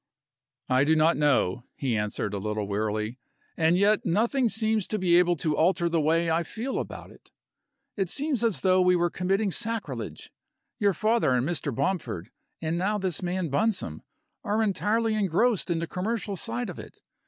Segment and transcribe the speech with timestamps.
[0.67, 3.19] "I do not know," he answered, a little wearily,
[3.55, 7.29] "and yet nothing seems to be able to alter the way I feel about it.
[7.95, 10.31] It seems as though we were committing sacrilege.
[10.79, 11.71] Your father and Mr.
[11.71, 12.31] Bomford,
[12.63, 14.01] and now this man Bunsome,
[14.43, 16.99] are entirely engrossed in the commercial side of it.